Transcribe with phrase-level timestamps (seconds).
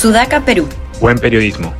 [0.00, 0.66] Sudaca, Perú.
[0.98, 1.74] Buen periodismo.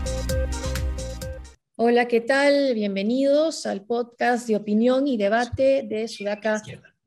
[1.76, 2.74] Hola, ¿qué tal?
[2.74, 6.62] Bienvenidos al podcast de opinión y debate de Sudaca,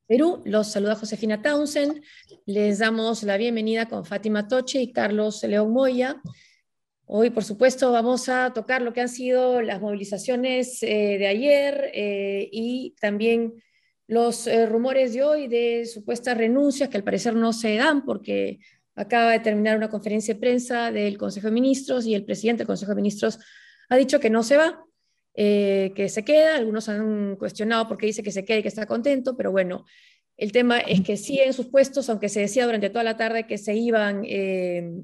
[0.08, 0.42] Perú.
[0.44, 2.02] Los saluda Josefina Townsend.
[2.48, 6.20] Les damos la bienvenida con Fátima Toche y Carlos León Moya.
[7.06, 11.92] Hoy, por supuesto, vamos a tocar lo que han sido las movilizaciones eh, de ayer
[11.94, 13.54] eh, y también
[14.08, 18.62] los eh, rumores de hoy de supuestas renuncias que al parecer no se dan porque
[18.96, 22.68] acaba de terminar una conferencia de prensa del Consejo de Ministros y el presidente del
[22.68, 23.40] Consejo de Ministros
[23.90, 24.84] ha dicho que no se va,
[25.36, 26.56] que se queda.
[26.56, 29.86] Algunos han cuestionado por qué dice que se queda y que está contento, pero bueno,
[30.38, 33.46] el tema es que sí en sus puestos, aunque se decía durante toda la tarde
[33.46, 34.24] que se iban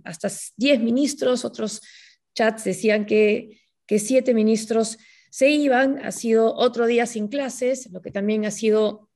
[0.03, 1.81] hasta 10 ministros, otros
[2.35, 4.97] chats decían que, que siete ministros
[5.29, 9.08] se iban, ha sido otro día sin clases, lo que también ha sido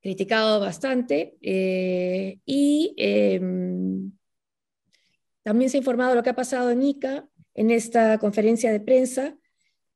[0.00, 1.36] criticado bastante.
[1.42, 4.12] Eh, y em,
[5.42, 9.36] también se ha informado lo que ha pasado en ICA en esta conferencia de prensa,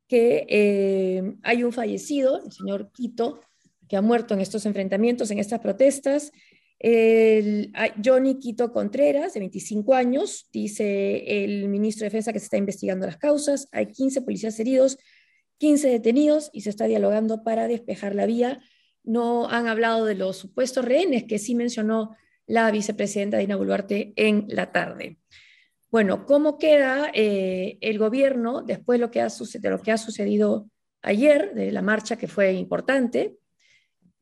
[0.08, 3.40] que em, hay un fallecido, el señor Quito,
[3.88, 6.32] que ha muerto en estos enfrentamientos, en estas protestas.
[6.78, 7.72] El,
[8.04, 13.06] Johnny Quito Contreras, de 25 años, dice el ministro de Defensa que se está investigando
[13.06, 13.68] las causas.
[13.72, 14.98] Hay 15 policías heridos,
[15.58, 18.60] 15 detenidos y se está dialogando para despejar la vía.
[19.04, 22.16] No han hablado de los supuestos rehenes que sí mencionó
[22.46, 25.18] la vicepresidenta Dina Boluarte en la tarde.
[25.90, 29.20] Bueno, ¿cómo queda eh, el gobierno después de lo, que
[29.92, 30.68] ha sucedido
[31.02, 33.36] ayer, de la marcha que fue importante,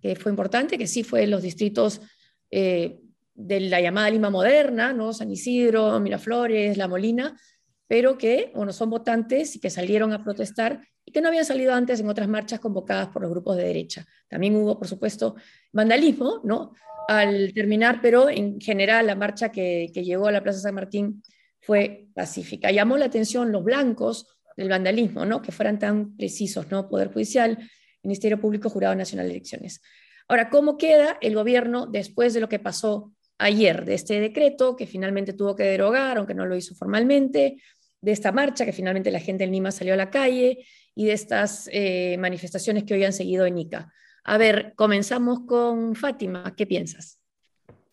[0.01, 2.03] que fue importante, que sí fue en los distritos
[2.51, 2.99] eh,
[3.35, 5.13] de la llamada Lima moderna, ¿no?
[5.13, 7.41] San Isidro, Miraflores, La Molina,
[7.87, 11.75] pero que bueno, son votantes y que salieron a protestar y que no habían salido
[11.75, 14.07] antes en otras marchas convocadas por los grupos de derecha.
[14.29, 15.37] También hubo, por supuesto,
[15.73, 16.75] vandalismo, ¿no?
[17.09, 21.23] Al terminar, pero en general la marcha que, que llegó a la Plaza San Martín
[21.61, 22.71] fue pacífica.
[22.71, 24.27] Llamó la atención los blancos
[24.57, 25.43] del vandalismo, ¿no?
[25.43, 26.89] Que fueran tan precisos, ¿no?
[26.89, 27.59] Poder Judicial,
[28.03, 29.81] Ministerio Público, Jurado Nacional de Elecciones.
[30.29, 34.87] Ahora, ¿cómo queda el gobierno después de lo que pasó ayer, de este decreto que
[34.87, 37.57] finalmente tuvo que derogar, aunque no lo hizo formalmente,
[38.01, 40.65] de esta marcha que finalmente la gente en Lima salió a la calle
[40.95, 43.93] y de estas eh, manifestaciones que hoy han seguido en Ica?
[44.25, 47.19] A ver, comenzamos con Fátima, ¿qué piensas?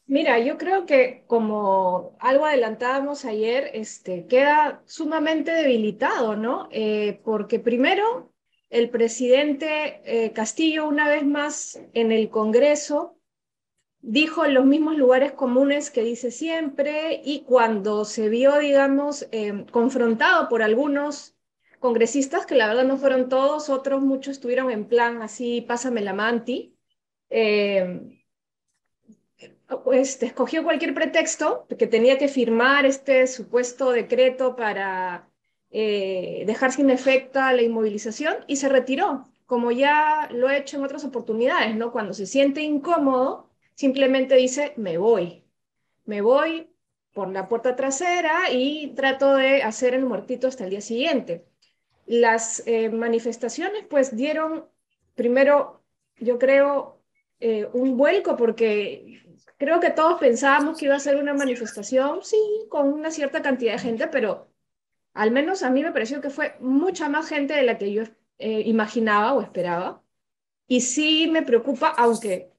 [0.06, 6.68] Mira, yo creo que como algo adelantábamos ayer, este, queda sumamente debilitado, ¿no?
[6.72, 8.34] Eh, porque primero
[8.70, 13.20] el presidente eh, Castillo, una vez más en el Congreso,
[14.02, 19.28] dijo en los mismos lugares comunes que dice siempre y cuando se vio, digamos,
[19.72, 21.36] confrontado por algunos
[21.80, 26.14] congresistas, que la verdad no fueron todos, otros muchos estuvieron en plan así, pásame la
[26.14, 26.78] manti,
[27.30, 28.20] em,
[29.84, 35.30] pues escogió cualquier pretexto que tenía que firmar este supuesto decreto para
[35.72, 40.84] eh, dejar sin efecto la inmovilización y se retiró, como ya lo ha hecho en
[40.84, 41.92] otras oportunidades, ¿no?
[41.92, 45.46] Cuando se siente incómodo, simplemente dice, me voy,
[46.06, 46.70] me voy
[47.14, 51.49] por la puerta trasera y trato de hacer el muertito hasta el día siguiente.
[52.10, 54.66] Las eh, manifestaciones pues dieron
[55.14, 55.84] primero,
[56.18, 57.00] yo creo,
[57.40, 59.22] eh, un vuelco porque
[59.58, 62.38] creo que todos pensábamos que iba a ser una manifestación, sí,
[62.68, 64.50] con una cierta cantidad de gente, pero
[65.14, 68.04] al menos a mí me pareció que fue mucha más gente de la que yo
[68.40, 70.02] eh, imaginaba o esperaba.
[70.68, 72.52] Y sí me preocupa, aunque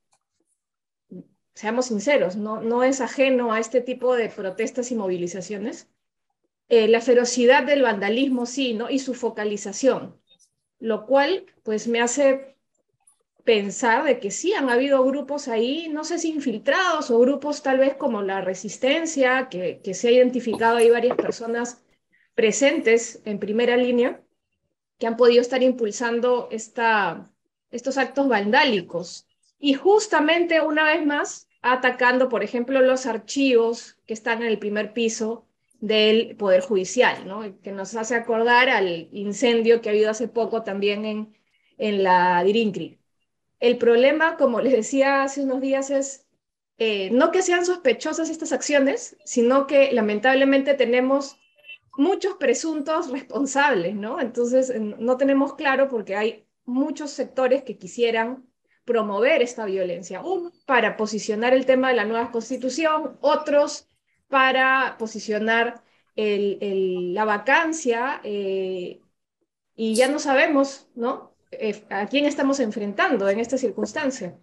[1.54, 5.88] seamos sinceros, no, no es ajeno a este tipo de protestas y movilizaciones,
[6.70, 8.90] eh, la ferocidad del vandalismo sí, ¿no?
[8.90, 10.16] Y su focalización,
[10.78, 12.56] lo cual pues me hace
[13.44, 17.78] pensar de que sí han habido grupos ahí, no sé si infiltrados o grupos tal
[17.78, 21.82] vez como la resistencia, que, se ha identificado ahí varias personas
[22.36, 24.22] presentes en primera línea
[24.98, 27.28] que han podido estar impulsando esta,
[27.72, 29.26] estos actos vandálicos.
[29.58, 34.92] Y justamente una vez más atacando, por ejemplo, los archivos que están en el primer
[34.92, 35.49] piso
[35.80, 37.42] del Poder Judicial, ¿no?
[37.62, 41.36] que nos hace acordar al incendio que ha habido hace poco también en,
[41.78, 43.00] en la Dirincri.
[43.58, 46.26] El problema, como les decía hace unos días, es
[46.82, 51.36] eh, no que sean sospechosas estas acciones, sino que lamentablemente tenemos
[51.98, 54.18] muchos presuntos responsables, ¿no?
[54.18, 58.46] Entonces, no tenemos claro porque hay muchos sectores que quisieran
[58.86, 60.22] promover esta violencia.
[60.22, 63.86] Uno, para posicionar el tema de la nueva constitución, otros
[64.30, 65.82] para posicionar
[66.16, 69.00] la vacancia, eh,
[69.74, 71.34] y ya no sabemos, ¿no?
[71.50, 74.38] Eh, a quién estamos enfrentando en esta circunstancia.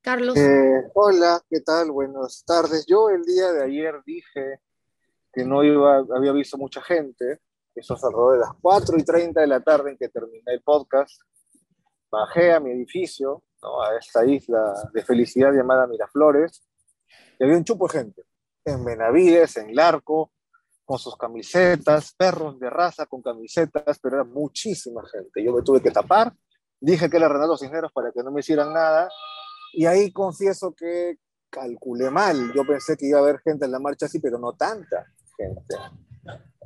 [0.00, 0.36] Carlos.
[0.36, 1.90] Eh, hola, ¿qué tal?
[1.90, 2.86] Buenas tardes.
[2.86, 4.60] Yo el día de ayer dije
[5.32, 7.40] que no iba, había visto mucha gente,
[7.74, 10.62] eso es alrededor de las 4 y 30 de la tarde en que terminé el
[10.62, 11.20] podcast.
[12.10, 13.82] Bajé a mi edificio, ¿no?
[13.82, 16.62] a esta isla de felicidad llamada Miraflores,
[17.38, 18.22] y había un chupo de gente,
[18.64, 20.32] en Benavides, en Larco,
[20.84, 25.42] con sus camisetas, perros de raza con camisetas, pero era muchísima gente.
[25.42, 26.32] Yo me tuve que tapar,
[26.80, 29.08] dije que era Renato Cisneros para que no me hicieran nada,
[29.72, 31.18] y ahí confieso que
[31.50, 32.52] calculé mal.
[32.54, 35.06] Yo pensé que iba a haber gente en la marcha así, pero no tanta
[35.36, 35.76] gente.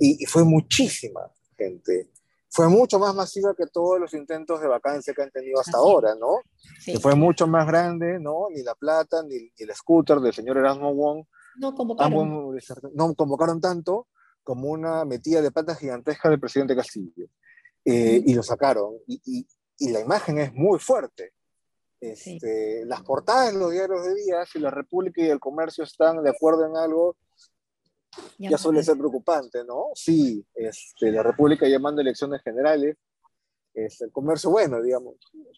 [0.01, 1.21] Y, fue muchísima
[1.57, 2.11] gente.
[2.51, 6.15] Fue mucho más masiva que todos los intentos de vacancia que han tenido hasta ahora,
[6.15, 6.41] ¿no?
[6.81, 6.97] Sí.
[6.97, 8.47] fue mucho más grande, ¿no?
[8.51, 11.25] Ni La Plata, ni, el scooter del señor Erasmo Wong.
[11.57, 12.57] No convocaron.
[12.95, 14.07] no convocaron tanto
[14.43, 17.27] como una metida de patas gigantesca del presidente Castillo.
[17.85, 18.95] Eh, y lo sacaron.
[19.07, 19.47] y,
[19.79, 21.33] y la imagen es muy fuerte.
[22.01, 26.23] Este, Las portadas de los diarios de día, si la República y el Comercio están
[26.23, 27.17] de acuerdo en algo,
[28.39, 29.87] ya, suele ser preocupante, ¿no?
[29.95, 32.97] Sí, este, la República llamando elecciones generales,
[33.75, 35.15] este, el comercio, bueno, digamos,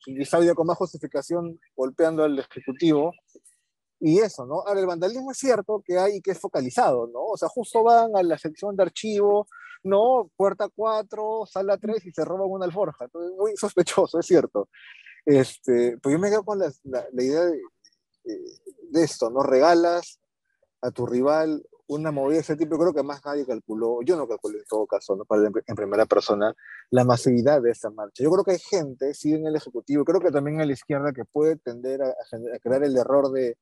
[0.07, 3.13] y Fabio con más justificación golpeando al Ejecutivo,
[4.01, 4.63] y eso, ¿no?
[4.67, 7.23] Ahora, el vandalismo es cierto que hay que es focalizado, ¿no?
[7.23, 9.47] O sea, justo van a la sección de archivo,
[9.83, 10.31] ¿no?
[10.37, 13.05] Puerta 4, sala 3 y se roban una alforja.
[13.05, 14.71] Entonces, muy sospechoso, es cierto.
[15.27, 17.61] Este, pues yo me quedo con la, la, idea de,
[18.25, 19.43] de, esto, ¿no?
[19.43, 20.19] Regalas
[20.81, 24.29] a tu rival una movida de ese tipo, creo que más nadie calculó, yo no
[24.29, 25.25] calculé en todo caso, ¿no?
[25.25, 26.55] Para en primera persona,
[26.91, 28.23] la masividad de esta marcha.
[28.23, 31.13] Yo creo que hay gente, sí, en el Ejecutivo, creo que también en la izquierda,
[31.13, 32.15] que puede tender a,
[32.63, 33.59] crear el error de,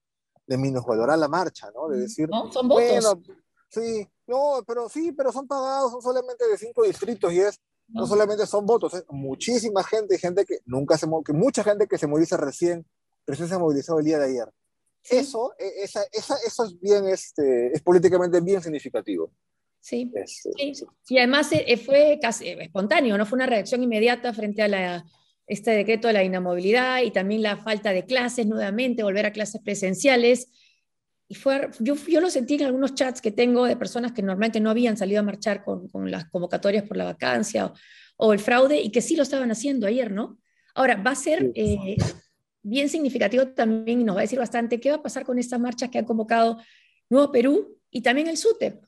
[0.46, 1.88] de minusvalorar la marcha, ¿no?
[1.88, 2.84] De decir, no, son votos.
[2.84, 3.22] Bueno,
[3.70, 7.58] sí, no, pero sí, pero son pagados, son solamente de cinco distritos y es
[7.88, 11.96] no solamente son votos, es muchísima gente, gente que nunca se que mucha gente que
[11.96, 12.86] se moviliza recién,
[13.26, 14.52] recién se ha movilizado el día de ayer.
[15.08, 19.32] Eso, e, esa, esa, eso es bien, este, es políticamente bien significativo.
[19.80, 20.10] Sí.
[20.14, 20.84] Este, sí.
[21.08, 25.04] Y además eh, fue casi espontáneo, no fue una reacción inmediata frente a la,
[25.48, 29.62] este decreto de la inamovilidad y también la falta de clases nuevamente, volver a clases
[29.62, 30.50] presenciales.
[31.26, 34.60] Y fue, yo, yo lo sentí en algunos chats que tengo de personas que normalmente
[34.60, 37.72] no habían salido a marchar con, con las convocatorias por la vacancia
[38.16, 40.38] o, el fraude y que sí lo estaban haciendo ayer, ¿no?
[40.74, 41.96] Ahora, va a ser eh,
[42.68, 45.60] bien significativo también y nos va a decir bastante qué va a pasar con estas
[45.60, 46.58] marchas que han convocado
[47.08, 48.84] Nuevo Perú y también el SUTEP,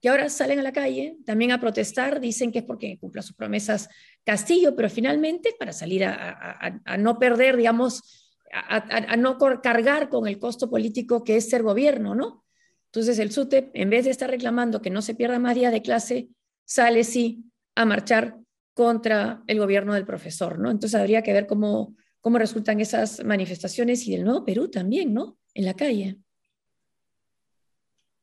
[0.00, 3.36] que ahora salen a la calle también a protestar, dicen que es porque cumpla sus
[3.36, 3.88] promesas
[4.24, 8.20] Castillo, pero finalmente para salir a, a, a no perder, digamos,
[8.52, 12.44] a, no cargar con el costo político que es ser gobierno, ¿no?
[12.86, 15.82] Entonces el SUTEP, en vez de estar reclamando que no se pierda más días de
[15.82, 16.28] clase,
[16.64, 17.44] sale sí
[17.76, 18.36] a marchar
[18.74, 20.70] contra el gobierno del profesor, ¿no?
[20.70, 25.38] Entonces habría que ver cómo, cómo resultan esas manifestaciones y del Nuevo Perú también, ¿no?
[25.54, 26.18] En la calle.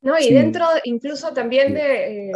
[0.00, 2.32] No, y dentro incluso también de eh,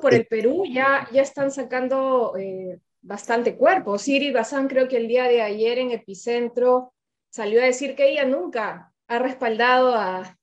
[0.00, 3.98] por el Perú ya, ya están sacando eh, bastante cuerpo.
[3.98, 6.94] Siri Bazán creo que el día de ayer en Epicentro
[7.28, 10.36] salió a decir que ella nunca ha respaldado a,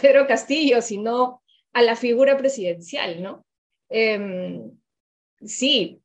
[0.00, 1.42] Pedro Castillo, sino
[1.74, 3.44] a la figura presidencial, ¿no?
[3.90, 4.70] Em,
[5.44, 6.00] sí,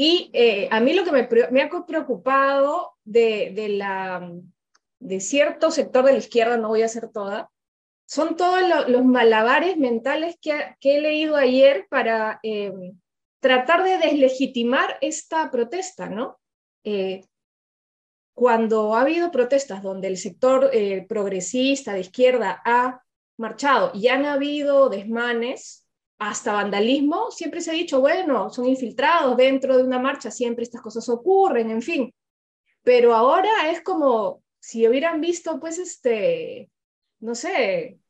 [0.00, 3.50] y eh, a mí lo que me, ha preocupado de,
[5.18, 7.50] cierto sector de la izquierda, no voy a hacer toda,
[8.06, 12.96] son todos los malabares mentales que, he leído ayer para em,
[13.40, 16.38] tratar de deslegitimar esta protesta, ¿no?
[16.84, 17.22] Eh,
[18.34, 23.02] cuando ha habido protestas donde el sector eh, progresista de izquierda ha
[23.36, 25.87] marchado y han habido desmanes,
[26.18, 30.82] hasta vandalismo, siempre se ha dicho, bueno, son infiltrados dentro de una marcha, siempre estas
[30.82, 32.14] cosas ocurren, en fin.
[32.82, 36.70] Pero ahora es como si hubieran visto, pues, este,
[37.20, 38.00] no sé,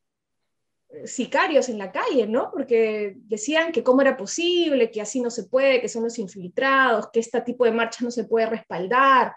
[1.05, 2.51] sicarios en la calle, ¿no?
[2.51, 7.11] Porque decían que cómo era posible, que así no se puede, que son los infiltrados,
[7.13, 9.35] que este tipo de marcha no se puede respaldar.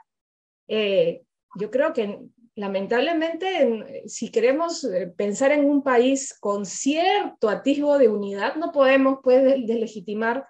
[0.68, 1.24] Eh,
[1.60, 2.20] yo creo que
[2.56, 9.20] lamentablemente, si queremos eh, pensar en un país con cierto atisbo de unidad, no podemos
[9.24, 10.48] pues, deslegitimar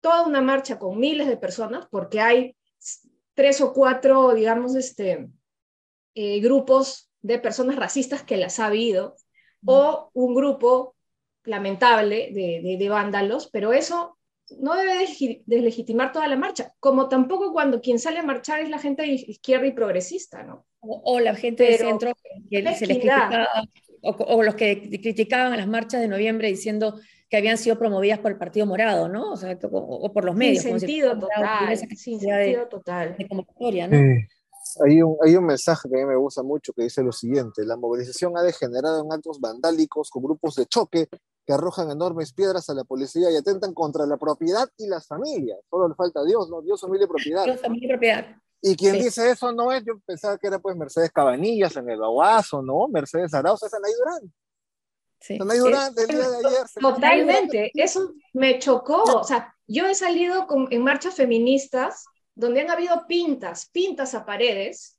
[0.00, 2.56] toda una marcha con miles de personas, porque hay
[3.34, 5.28] tres o cuatro, digamos, este,
[6.14, 9.16] eh, grupos de personas racistas que las ha habido,
[9.64, 10.96] o un grupo
[11.44, 14.18] lamentable de, de vándalos, pero eso
[14.58, 15.06] no debe
[15.46, 19.08] deslegitimar toda la marcha, como tampoco cuando quien sale a marchar es la gente de
[19.08, 20.66] izquierda y progresista, ¿no?
[20.80, 22.12] O, la gente de centro
[22.50, 23.48] que se les criticaba,
[24.02, 26.98] o, los que criticaban a las marchas de noviembre diciendo
[27.30, 29.32] que habían sido promovidas por el Partido Morado, ¿no?
[29.32, 30.64] O, sea, o, por los medios.
[30.64, 33.16] Sin sentido total, sin sentido total.
[33.16, 33.96] De convocatoria, ¿no?
[34.84, 37.64] Hay un, hay un mensaje que a mí me gusta mucho que dice lo siguiente,
[37.64, 41.08] la movilización ha degenerado en actos vandálicos con grupos de choque
[41.46, 45.58] que arrojan enormes piedras a la policía y atentan contra la propiedad y las familias.
[45.68, 46.62] Solo le falta Dios, ¿no?
[46.62, 47.44] Dios, familia y propiedad.
[47.44, 48.36] Dios, familia y propiedad.
[48.60, 51.98] Y quien dice eso no es, yo pensaba que era pues Mercedes Cabanillas en el
[51.98, 52.86] Baguazo, ¿no?
[52.86, 54.32] Mercedes Arauz, es Anaí Durán.
[55.20, 55.38] Sí.
[55.40, 56.66] Anaí Durán del día de ayer.
[56.80, 59.02] Totalmente, eso me chocó.
[59.02, 62.04] O sea, yo he salido con, en marchas feministas
[62.36, 64.96] donde han habido pintas, pintas a paredes,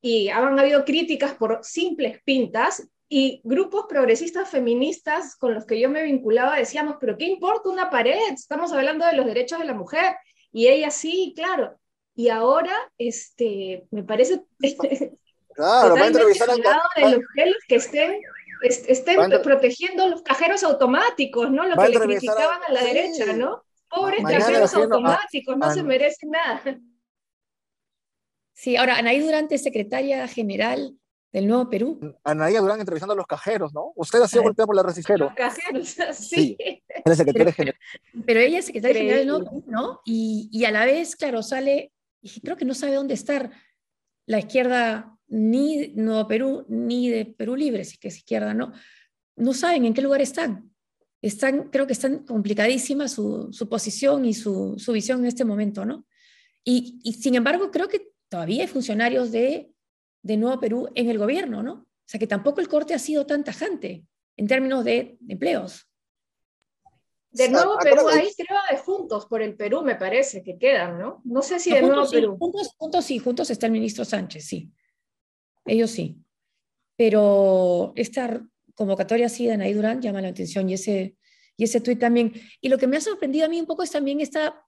[0.00, 5.88] y han habido críticas por simples pintas, y grupos progresistas feministas con los que yo
[5.88, 8.18] me vinculaba decíamos, pero ¿qué importa una pared?
[8.32, 10.16] Estamos hablando de los derechos de la mujer.
[10.50, 11.78] Y ella sí, claro.
[12.14, 14.44] Y ahora, este, me parece...
[15.54, 16.54] Claro, va a entrevistar a...
[16.54, 18.20] de los que estén,
[18.60, 21.64] estén protegiendo los cajeros automáticos, ¿no?
[21.66, 23.64] Lo que le criticaban a, la derecha, ¿no?
[23.88, 26.78] Pobres cajeros automáticos, no se merecen nada.
[28.52, 30.94] Sí, ahora, Anaí Durante, secretaria general
[31.32, 32.16] del Nuevo Perú.
[32.24, 33.92] Anaí Durán entrevistando a los cajeros, ¿no?
[33.94, 35.26] Usted ha sido golpeada por la resijero.
[35.26, 36.56] Los cajeros, sí.
[36.58, 36.82] sí
[37.14, 37.80] secretaria general.
[38.24, 40.00] Pero ella es secretaria general del Nuevo Perú, ¿no?
[40.04, 41.92] Y, y a la vez, claro, sale,
[42.22, 43.50] y creo que no sabe dónde estar
[44.26, 48.72] la izquierda ni Nuevo Perú, ni de Perú Libre, si que es izquierda, ¿no?
[49.36, 50.70] No saben en qué lugar están.
[51.22, 55.84] Están, creo que están complicadísima su, su posición y su, su, visión en este momento,
[55.84, 56.06] ¿no?
[56.64, 59.70] Y, y sin embargo, creo que todavía hay funcionarios de,
[60.26, 61.72] de Nuevo Perú en el gobierno, ¿no?
[61.72, 64.04] O sea que tampoco el corte ha sido tan tajante
[64.36, 65.88] en términos de, empleos.
[67.30, 71.22] De Nuevo Perú hay, creo, de Juntos por el Perú, me parece que quedan, ¿no?
[71.24, 72.36] No sé si de Nuevo Perú.
[72.38, 74.72] Juntos, juntos sí, juntos está el ministro Sánchez, sí.
[75.64, 76.16] Ellos sí.
[76.96, 81.16] Pero esta convocatoria así de Anaí Durán llama la atención y ese,
[81.56, 82.32] y ese tuit también.
[82.60, 84.66] Y lo que me ha sorprendido a mí un poco es también esta,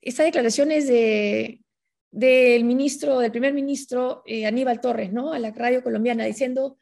[0.00, 1.62] esta declaraciones de,
[2.10, 5.32] del ministro, del primer ministro eh, Aníbal Torres, ¿no?
[5.32, 6.78] A la radio colombiana diciendo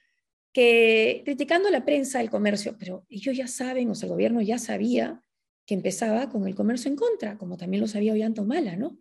[0.53, 4.59] que criticando la prensa el comercio, pero ellos ya saben, o sea, el gobierno ya
[4.59, 5.23] sabía
[5.67, 8.99] que empezaba con el comercio en contra, como también lo sabía Ollantomala, ¿no?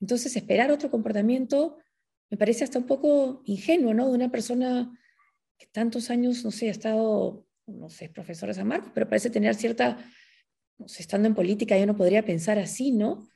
[0.00, 1.78] Entonces, esperar otro comportamiento
[2.30, 4.08] me parece hasta un poco ingenuo, ¿no?
[4.08, 4.90] De una persona
[5.56, 9.30] que tantos años, no sé, ha estado, no sé, profesor de San Marcos, pero parece
[9.30, 9.98] tener cierta,
[10.78, 13.28] no estando en política, yo no podría pensar así, ¿no?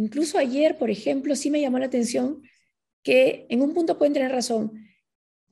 [0.00, 2.42] Incluso ayer, por ejemplo, sí me llamó la atención
[3.02, 4.72] que en un punto pueden tener razón.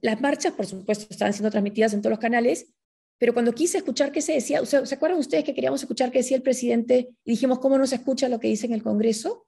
[0.00, 2.72] Las marchas, por supuesto, estaban siendo transmitidas en todos los canales,
[3.18, 6.38] pero cuando quise escuchar qué se decía, ¿se acuerdan ustedes que queríamos escuchar qué decía
[6.38, 9.46] el presidente y dijimos cómo no se escucha lo que dice en el Congreso?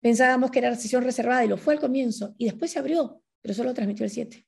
[0.00, 3.22] Pensábamos que era la sesión reservada y lo fue al comienzo y después se abrió,
[3.40, 4.44] pero solo transmitió el 7.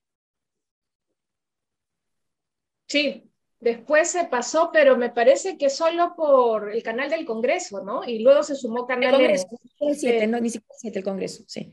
[2.88, 3.25] Sí,
[3.58, 8.04] Después se pasó, pero me parece que solo por el canal del Congreso, ¿no?
[8.04, 9.48] Y luego se sumó canal el Congreso,
[9.80, 11.72] el 7, no, ni siquiera el 7, el Congreso, sí.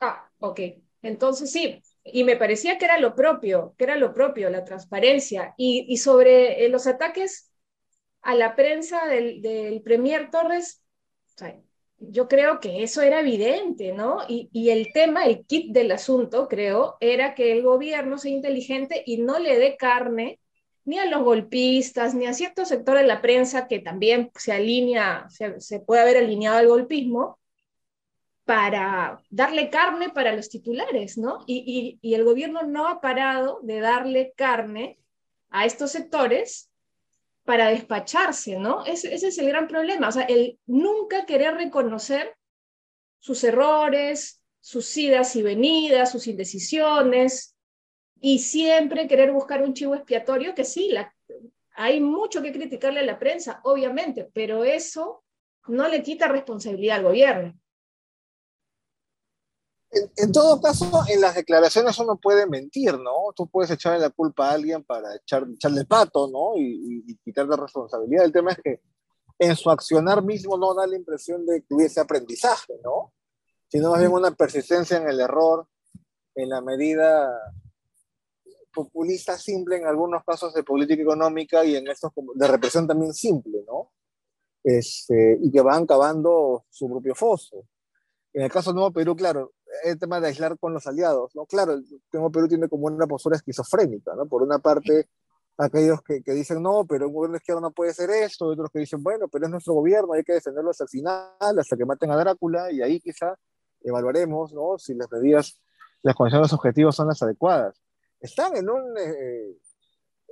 [0.00, 0.60] Ah, ok.
[1.00, 5.54] Entonces sí, y me parecía que era lo propio, que era lo propio, la transparencia.
[5.56, 7.50] Y, y sobre eh, los ataques
[8.20, 10.82] a la prensa del, del Premier Torres,
[11.34, 11.60] o sea,
[11.98, 14.18] yo creo que eso era evidente, ¿no?
[14.28, 19.02] Y, y, el tema, el kit del asunto, creo, era que el gobierno sea inteligente
[19.06, 20.40] y no le dé carne
[20.84, 25.26] ni a los golpistas, ni a cierto sector de la prensa que también se alinea,
[25.30, 27.38] se, puede haber alineado al golpismo,
[28.44, 31.44] para darle carne para los titulares, ¿no?
[31.46, 34.98] Y, el gobierno no ha parado de darle carne
[35.48, 36.70] a estos sectores
[37.44, 38.84] para despacharse, ¿no?
[38.84, 42.36] Ese, ese es el gran problema, o sea, el nunca querer reconocer
[43.18, 47.53] sus errores, sus idas y venidas, sus indecisiones,
[48.26, 50.90] y siempre querer buscar un chivo expiatorio, que sí,
[51.76, 55.22] hay mucho que criticarle a la prensa, obviamente, pero eso
[55.66, 57.60] no le quita responsabilidad al gobierno.
[60.16, 63.12] En, todo caso, en las declaraciones uno puede mentir, ¿no?
[63.36, 66.56] Tú puedes echarle la culpa a alguien para echar, echarle pato, ¿no?
[66.56, 68.24] Y, y, quitarle responsabilidad.
[68.24, 68.80] El tema es que
[69.38, 73.12] en su accionar mismo no da la impresión de que hubiese aprendizaje, ¿no?
[73.68, 75.68] Sino más bien una persistencia en el error
[76.34, 77.30] en la medida
[78.74, 83.64] populista simple en algunos casos de política económica y en estos de represión también simple,
[83.66, 83.92] ¿no?
[84.62, 87.64] Este, y que van cavando su propio foso.
[88.32, 89.52] En el caso de Nuevo Perú, claro,
[89.84, 91.46] el tema de aislar con los aliados, ¿no?
[91.46, 94.26] Claro, el Nuevo Perú tiene como una postura esquizofrénica, ¿no?
[94.26, 95.08] Por una parte,
[95.56, 98.80] aquellos que, que dicen, no, pero un gobierno izquierdo no puede ser esto, otros que
[98.80, 102.10] dicen, bueno, pero es nuestro gobierno, hay que defenderlo hasta el final, hasta que maten
[102.10, 103.36] a Drácula, y ahí quizá
[103.82, 104.78] evaluaremos, ¿no?
[104.78, 105.60] Si las medidas,
[106.02, 107.83] las condiciones objetivas son las adecuadas
[108.24, 109.56] están en, un, eh,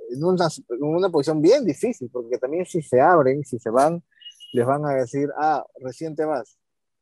[0.09, 4.03] en, una, en, una, posición bien difícil, porque también si se abren, si se van,
[4.51, 6.57] les van a decir, ah, recién te vas.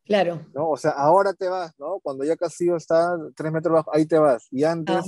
[0.06, 0.46] Claro.
[0.54, 0.72] ¿no?
[0.72, 2.00] O sea, ahora te vas, ¿no?
[2.02, 4.48] Cuando ya Castillo está tres metros bajo, ahí te vas.
[4.52, 5.06] Y antes,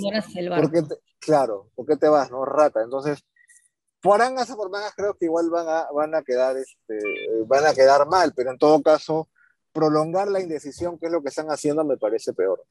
[0.50, 0.84] ¿por qué
[1.20, 2.46] claro, ¿por qué te vas, no?
[2.46, 2.82] Rata.
[2.82, 3.26] Entonces,
[4.02, 7.00] por angas o por mangas creo que igual van a, van a quedar, este,
[7.46, 9.30] van a quedar mal, pero en todo caso,
[9.74, 12.64] prolongar la indecisión, que es lo que están haciendo, me parece peor.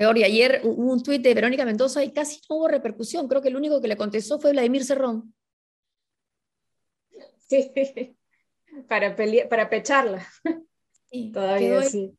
[0.00, 3.28] Peor, y ayer hubo un tuit de Verónica Mendoza y casi no hubo repercusión.
[3.28, 5.34] Creo que el único que le contestó fue Vladimir Cerrón.
[7.36, 7.70] Sí,
[8.88, 9.14] para,
[9.50, 10.26] para pecharla.
[11.34, 12.16] Todavía sí.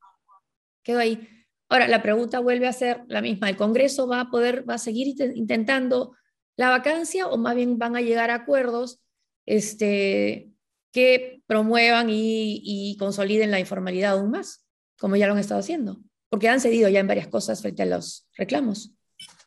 [0.83, 1.27] Quedó ahí.
[1.69, 3.49] Ahora, la pregunta vuelve a ser la misma.
[3.49, 6.15] ¿El Congreso va a poder, va a seguir intentando
[6.57, 9.01] la vacancia o más bien van a llegar a acuerdos
[9.47, 10.51] este,
[10.91, 14.67] que promuevan y, consoliden la informalidad aún más,
[14.99, 15.97] como ya lo han estado haciendo?
[16.31, 18.95] Porque han cedido ya en varias cosas frente a los reclamos.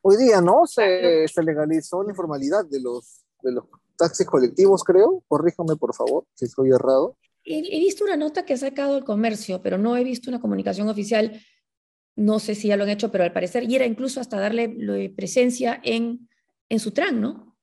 [0.02, 0.66] Hoy día, ¿no?
[0.66, 3.64] Se, se legalizó la informalidad de los, de los
[3.96, 5.24] taxis colectivos, creo.
[5.26, 7.16] Corríjame, por favor, si estoy errado.
[7.42, 10.88] He, visto una nota que ha sacado el comercio, pero no he visto una comunicación
[10.90, 11.40] oficial.
[12.16, 14.68] No sé si ya lo han hecho, pero al parecer, y era incluso hasta darle
[15.16, 16.28] presencia en,
[16.68, 17.56] en su TRAN, ¿no?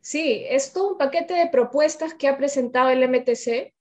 [0.00, 3.72] Sí, es todo un paquete de propuestas que ha presentado el MTC.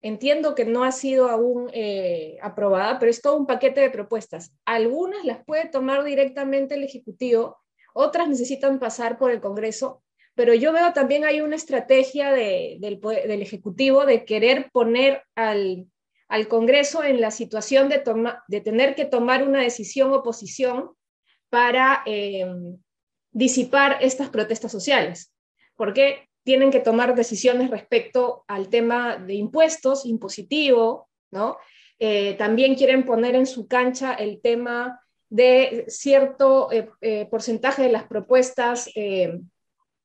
[0.00, 4.52] Entiendo que no ha sido aún eh, aprobada, pero es todo un paquete de propuestas.
[4.64, 7.58] Algunas las puede tomar directamente el Ejecutivo,
[7.94, 10.02] otras necesitan pasar por el Congreso
[10.38, 12.78] pero yo veo también hay una estrategia del,
[13.42, 15.88] Ejecutivo de querer poner al,
[16.48, 18.04] Congreso en la situación de,
[18.46, 20.92] de tener que tomar una decisión o posición
[21.50, 22.78] para em,
[23.32, 25.34] disipar estas protestas sociales,
[25.74, 31.58] porque tienen que tomar decisiones respecto al tema de impuestos, impositivo, ¿no?
[31.98, 37.92] Eh, también quieren poner en su cancha el tema de cierto eh, eh, porcentaje de
[37.92, 38.88] las propuestas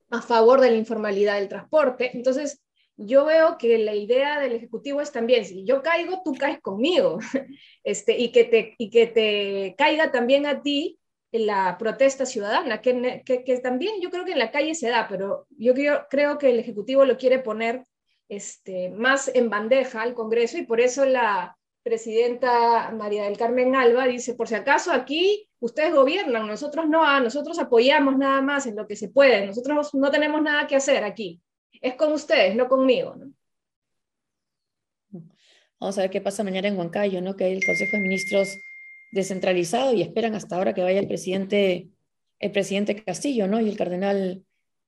[0.10, 2.12] a favor de la informalidad del transporte.
[2.13, 2.62] Entonces,
[2.98, 7.20] yo veo que la idea del Ejecutivo es también, si yo caigo, tú caes conmigo,
[7.84, 11.00] este, y, que te, y que te caiga también a ti
[11.33, 15.48] la protesta ciudadana, que, que, también yo creo que en la calle se da, pero
[15.50, 15.74] yo
[16.09, 17.83] creo, que el Ejecutivo lo quiere poner
[18.29, 24.05] este, más en bandeja al Congreso y por eso la presidenta María del Carmen Alba
[24.05, 28.75] dice, por si acaso aquí ustedes gobiernan, nosotros no, ah, nosotros apoyamos nada más en
[28.75, 31.41] lo que se puede, nosotros no tenemos nada que hacer aquí,
[31.81, 33.15] es con ustedes, no conmigo.
[35.79, 38.55] Vamos a ver qué pasa mañana en Huancayo, que el Consejo de Ministros
[39.14, 41.90] descentralizado y esperan hasta ahora que vaya el presidente,
[42.40, 43.62] el presidente Castillo, ¿no?
[43.62, 44.44] Y el cardenal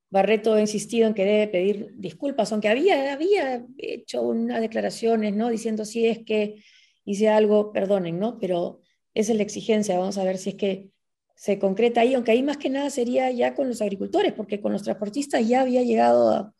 [0.09, 5.49] Barreto ha insistido en que debe pedir disculpas, aunque había, había hecho unas declaraciones, ¿no?
[5.49, 6.63] Diciendo si es que
[7.03, 8.39] hice algo, perdonen, ¿no?
[8.39, 8.79] Pero
[9.13, 10.89] esa es la exigencia, vamos a ver si es que
[11.35, 14.71] se concreta ahí, aunque ahí más que nada sería ya con los agricultores, porque con
[14.73, 16.53] los transportistas ya había llegado a,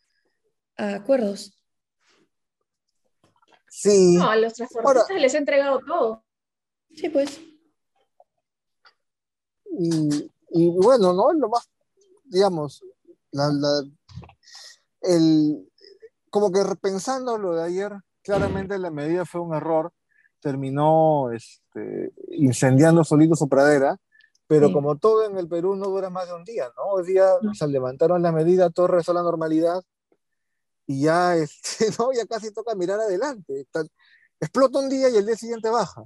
[0.78, 1.58] acuerdos.
[3.70, 4.16] Sí.
[4.18, 6.26] No, a los transportistas les he entregado todo.
[6.94, 7.40] Sí, pues.
[9.78, 11.34] Y, bueno, ¿no?
[11.34, 11.70] Lo más,
[12.24, 12.84] digamos,
[15.02, 15.72] el,
[16.30, 19.92] como que repensando lo de ayer, claramente la medida fue un error,
[20.40, 23.98] terminó este, incendiando solito su pradera,
[24.48, 26.84] pero como todo en el Perú no dura más de un día, ¿no?
[26.92, 29.82] Hoy día se levantaron la medida, todo regresó a la normalidad
[30.88, 32.12] y ya, este, ¿no?
[32.14, 33.66] ya casi toca mirar adelante.
[34.40, 36.04] explota un día y el día siguiente baja.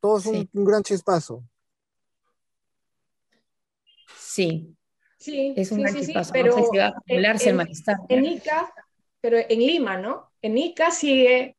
[0.00, 1.42] Todo es un, gran chispazo.
[4.14, 4.76] Sí.
[5.18, 7.96] Sí, es un sí, gran sí, pero no sé si va a acumularse el malestar.
[8.08, 8.72] En Ica,
[9.20, 10.30] pero en Lima, ¿no?
[10.42, 11.56] En Ica sigue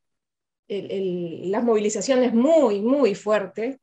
[0.70, 3.80] las movilizaciones muy, muy fuertes.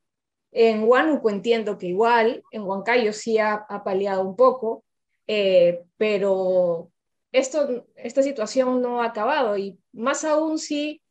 [0.53, 4.85] En Huánuco entiendo que igual, en Huancayo sí ha, paliado un poco,
[5.27, 6.92] eh, pero
[7.33, 11.03] esto, esta situación no ha acabado y más aún si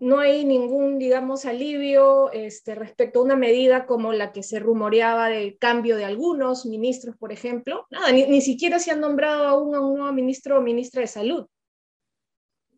[0.00, 5.28] no hay ningún, digamos, alivio este, respecto a una medida como la que se rumoreaba
[5.28, 7.86] de cambio de algunos ministros, por ejemplo.
[7.90, 11.06] Nada, ni, ni siquiera se han nombrado aún a un nuevo ministro o ministra de
[11.06, 11.46] salud.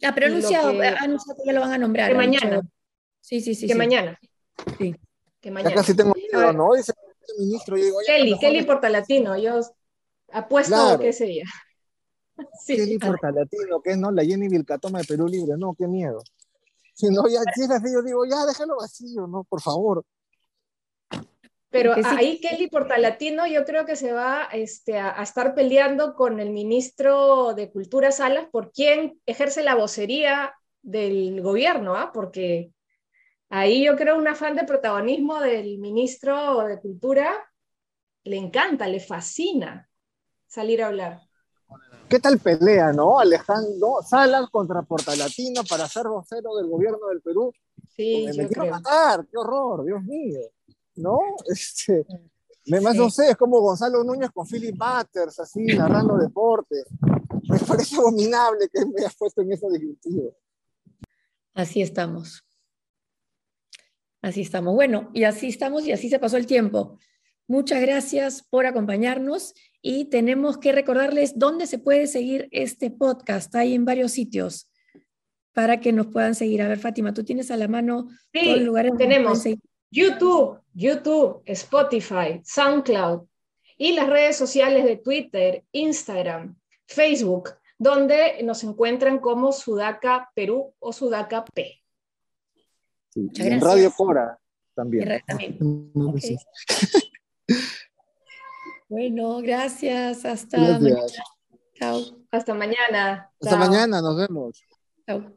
[0.02, 2.11] Ah, pero anunciado, que, anunciado que ya lo van a nombrar.
[2.11, 2.62] Que mañana.
[3.20, 3.68] Sí, sí, sí.
[3.68, 4.18] Que mañana.
[4.76, 4.96] Sí.
[5.40, 5.70] Que mañana.
[5.70, 6.74] Ya casi tengo miedo, ¿no?
[6.74, 6.92] Dice
[7.28, 7.76] el ministro.
[7.76, 9.38] Yo digo, Kelly, Kelly Portalatino.
[9.38, 9.61] Yo
[10.32, 10.98] apuesto claro.
[10.98, 11.44] que sería.
[12.58, 12.74] Sí.
[12.76, 15.52] Kelly Portalatino, que es no la Jenny Vilcatoma de Perú Libre.
[15.58, 16.24] No, qué miedo.
[16.92, 19.44] Si no, ya, si es así, yo digo, ya déjalo vacío, ¿no?
[19.44, 20.05] Por favor.
[21.72, 26.50] Pero ahí Kelly Portalatino yo creo que se va este, a, estar peleando con el
[26.50, 32.11] ministro de Cultura Salas por quién ejerce la vocería del gobierno, ¿ah?
[32.12, 32.72] porque
[33.48, 37.33] ahí yo creo un afán de protagonismo del ministro de Cultura
[38.24, 39.88] le encanta, le fascina
[40.46, 41.22] salir a hablar.
[42.08, 43.18] ¿Qué tal pelea, no?
[43.18, 47.52] Alejandro Salas contra Portalatino para ser vocero del gobierno del Perú.
[47.96, 50.40] Sí, me, yo quiero matar, qué horror, Dios mío.
[50.96, 51.18] ¿No?
[51.46, 52.04] Este,
[52.66, 56.85] me más no sé, es como Gonzalo Núñez con Philip Butters, así, narrando deporte.
[57.48, 60.30] Me parece abominable que me hayas puesto en esa disyuntiva.
[61.54, 62.44] Así estamos.
[64.20, 64.74] Así estamos.
[64.74, 66.98] Bueno, y así estamos y así se pasó el tiempo.
[67.48, 73.55] Muchas gracias por acompañarnos y tenemos que recordarles dónde se puede seguir este podcast.
[73.57, 74.71] Hay en varios sitios
[75.53, 76.62] para que nos puedan seguir.
[76.62, 79.45] A ver, Fátima, tú tienes a la mano Sí, todos los lugares donde tenemos.
[79.90, 83.27] YouTube, YouTube, Spotify, SoundCloud
[83.77, 90.92] y las redes sociales de Twitter, Instagram, Facebook, donde nos encuentran como Sudaca Perú o
[90.92, 91.83] Sudaca P.
[93.11, 93.61] Sí, Muchas y en.
[93.61, 94.38] Radio Cora
[94.75, 95.21] también.
[95.27, 95.59] también.
[98.92, 100.26] Bueno, gracias.
[100.26, 100.83] Hasta Gracias.
[100.83, 101.07] mañana.
[101.76, 102.00] Chao.
[102.31, 103.31] Hasta mañana.
[103.40, 103.59] Hasta Chao.
[103.59, 104.62] mañana, nos vemos.
[105.07, 105.33] Chao.